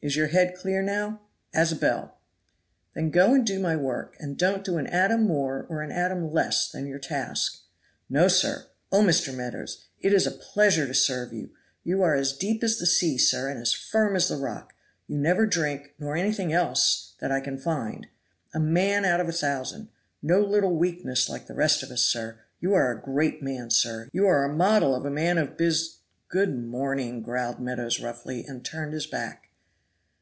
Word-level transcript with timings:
"Is 0.00 0.14
your 0.14 0.28
head 0.28 0.54
clear 0.56 0.80
now?" 0.80 1.22
"As 1.52 1.72
a 1.72 1.76
bell." 1.76 2.18
"Then 2.94 3.10
go 3.10 3.34
and 3.34 3.44
do 3.44 3.58
my 3.58 3.74
work, 3.74 4.14
and 4.20 4.38
don't 4.38 4.62
do 4.62 4.76
an 4.78 4.86
atom 4.86 5.24
more 5.26 5.66
or 5.68 5.82
an 5.82 5.90
atom 5.90 6.30
less 6.30 6.70
than 6.70 6.86
your 6.86 7.00
task." 7.00 7.62
"No, 8.08 8.28
sir. 8.28 8.66
Oh, 8.92 9.02
Mr. 9.02 9.34
Meadows! 9.34 9.88
it 9.98 10.12
is 10.12 10.24
a 10.24 10.30
pleasure 10.30 10.86
to 10.86 10.94
serve 10.94 11.32
you. 11.32 11.50
You 11.82 12.00
are 12.04 12.14
as 12.14 12.32
deep 12.32 12.62
as 12.62 12.78
the 12.78 12.86
sea, 12.86 13.18
sir, 13.18 13.48
and 13.48 13.60
as 13.60 13.72
firm 13.72 14.14
as 14.14 14.28
the 14.28 14.36
rock. 14.36 14.72
You 15.08 15.18
never 15.18 15.46
drink, 15.46 15.94
nor 15.98 16.16
anything 16.16 16.52
else, 16.52 17.16
that 17.18 17.32
I 17.32 17.40
can 17.40 17.58
find. 17.58 18.06
A 18.54 18.60
man 18.60 19.04
out 19.04 19.18
of 19.18 19.28
a 19.28 19.32
thousand! 19.32 19.88
No 20.22 20.40
little 20.42 20.76
weakness, 20.76 21.28
like 21.28 21.48
the 21.48 21.54
rest 21.54 21.82
of 21.82 21.90
us, 21.90 22.02
sir. 22.02 22.38
You 22.60 22.72
are 22.72 22.92
a 22.92 23.02
great 23.02 23.42
man, 23.42 23.68
sir. 23.70 24.08
You 24.12 24.28
are 24.28 24.44
a 24.44 24.54
model 24.54 24.94
of 24.94 25.04
a 25.04 25.10
man 25.10 25.38
of 25.38 25.58
bus" 25.58 25.98
"Good 26.28 26.56
morning," 26.56 27.20
growled 27.20 27.58
Meadows 27.58 27.98
roughly, 28.00 28.44
and 28.46 28.64
turned 28.64 28.92
his 28.92 29.06
back. 29.08 29.46